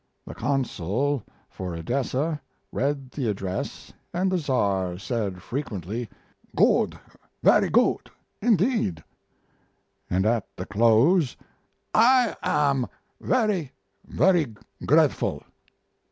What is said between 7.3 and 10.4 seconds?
very good; indeed" and